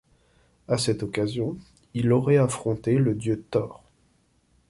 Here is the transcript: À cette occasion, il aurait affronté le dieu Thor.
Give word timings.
À 0.67 0.79
cette 0.79 1.03
occasion, 1.03 1.59
il 1.93 2.11
aurait 2.11 2.37
affronté 2.37 2.97
le 2.97 3.13
dieu 3.13 3.45
Thor. 3.51 3.83